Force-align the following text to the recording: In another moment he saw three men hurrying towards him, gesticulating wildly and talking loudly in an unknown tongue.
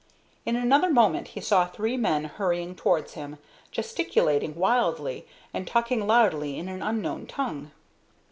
In 0.47 0.55
another 0.55 0.89
moment 0.89 1.27
he 1.27 1.41
saw 1.41 1.67
three 1.67 1.95
men 1.95 2.23
hurrying 2.23 2.73
towards 2.73 3.13
him, 3.13 3.37
gesticulating 3.71 4.55
wildly 4.55 5.27
and 5.53 5.67
talking 5.67 6.07
loudly 6.07 6.57
in 6.57 6.67
an 6.69 6.81
unknown 6.81 7.27
tongue. 7.27 7.69